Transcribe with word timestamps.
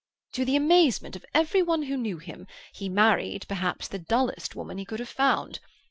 To 0.33 0.45
the 0.45 0.55
amazement 0.55 1.15
of 1.15 1.23
every 1.31 1.61
one 1.61 1.83
who 1.83 1.95
knew 1.95 2.17
him, 2.17 2.47
he 2.73 2.89
married 2.89 3.45
perhaps 3.47 3.87
the 3.87 3.99
dullest 3.99 4.55
woman 4.55 4.79
he 4.79 4.85
could 4.85 4.97
have 4.99 5.07
found. 5.09 5.59